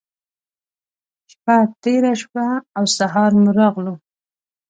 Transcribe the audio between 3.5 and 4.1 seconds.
راغلو.